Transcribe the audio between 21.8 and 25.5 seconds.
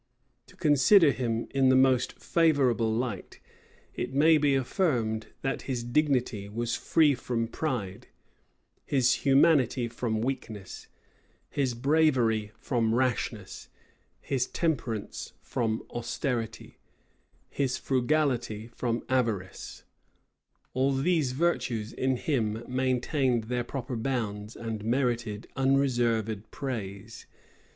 in him maintained their proper bounds, and merited